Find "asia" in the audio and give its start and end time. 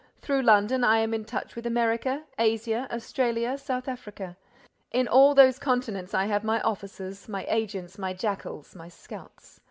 2.39-2.87